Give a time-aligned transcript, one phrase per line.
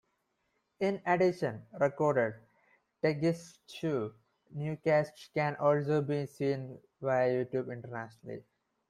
[0.79, 2.33] In addition, recorded
[3.03, 4.11] "Tagesschau"
[4.49, 8.43] newscasts can also be seen via YouTube internationally.